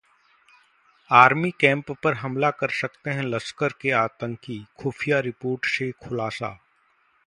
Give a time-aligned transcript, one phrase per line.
[1.11, 6.57] army camp पर हमला कर सकते हैं लश्कर के आतंकी, खुफिया रिपोर्ट से खुलासा